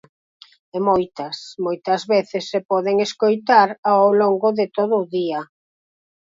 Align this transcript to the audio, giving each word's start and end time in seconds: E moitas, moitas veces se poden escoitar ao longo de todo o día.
E 0.75 0.77
moitas, 0.87 1.37
moitas 1.65 2.01
veces 2.13 2.43
se 2.51 2.59
poden 2.69 2.95
escoitar 3.07 3.67
ao 3.93 4.07
longo 4.21 4.49
de 4.59 4.65
todo 4.77 4.93
o 5.01 5.09
día. 5.17 5.41